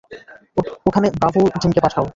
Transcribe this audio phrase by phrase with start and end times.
[0.87, 2.05] ওখানে ব্রাভো টিমকে পাঠাও।